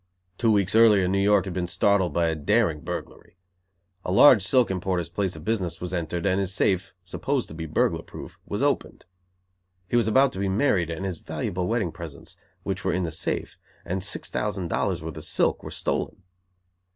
Two 0.39 0.51
weeks 0.51 0.73
earlier 0.73 1.07
New 1.07 1.21
York 1.21 1.45
had 1.45 1.53
been 1.53 1.67
startled 1.67 2.11
by 2.11 2.25
a 2.25 2.33
daring 2.35 2.79
burglary. 2.79 3.37
A 4.03 4.11
large 4.11 4.41
silk 4.41 4.71
importer's 4.71 5.09
place 5.09 5.35
of 5.35 5.45
business 5.45 5.79
was 5.79 5.93
entered 5.93 6.25
and 6.25 6.39
his 6.39 6.51
safe, 6.51 6.95
supposed 7.05 7.47
to 7.49 7.53
be 7.53 7.67
burglar 7.67 8.01
proof, 8.01 8.39
was 8.47 8.63
opened. 8.63 9.05
He 9.87 9.95
was 9.97 10.07
about 10.07 10.31
to 10.31 10.39
be 10.39 10.49
married, 10.49 10.89
and 10.89 11.05
his 11.05 11.19
valuable 11.19 11.67
wedding 11.67 11.91
presents, 11.91 12.35
which 12.63 12.83
were 12.83 12.93
in 12.93 13.03
the 13.03 13.11
safe, 13.11 13.59
and 13.85 14.03
six 14.03 14.31
thousand 14.31 14.69
dollars 14.69 15.03
worth 15.03 15.17
of 15.17 15.23
silk, 15.23 15.61
were 15.61 15.69
stolen. 15.69 16.23